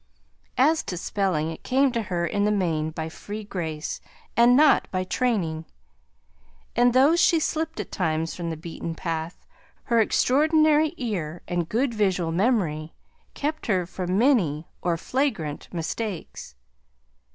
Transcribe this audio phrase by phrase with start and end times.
[0.57, 4.01] As to spelling, it came to her in the main by free grace,
[4.35, 5.65] and not by training,
[6.75, 9.45] and though she slipped at times from the beaten path,
[9.83, 12.95] her extraordinary ear and good visual memory
[13.35, 16.55] kept her from many or flagrant mistakes.